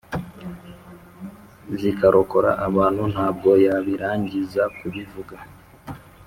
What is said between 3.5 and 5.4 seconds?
yabirangizakubivuga